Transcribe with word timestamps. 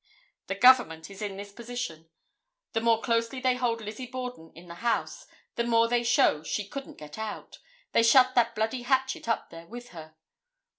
The 0.47 0.55
Government 0.55 1.11
is 1.11 1.21
in 1.21 1.37
this 1.37 1.51
position. 1.51 2.09
The 2.73 2.81
more 2.81 3.01
closely 3.03 3.39
they 3.39 3.55
hold 3.55 3.81
Lizzie 3.81 4.07
Borden 4.07 4.51
in 4.55 4.67
that 4.69 4.79
house, 4.81 5.27
the 5.57 5.63
more 5.63 5.87
they 5.87 6.01
show 6.01 6.41
she 6.41 6.67
couldn't 6.67 6.97
get 6.97 7.19
out, 7.19 7.59
they 7.91 8.01
shut 8.01 8.33
that 8.33 8.55
bloody 8.55 8.81
hatchet 8.81 9.27
up 9.29 9.51
there 9.51 9.67
with 9.67 9.89
her. 9.89 10.15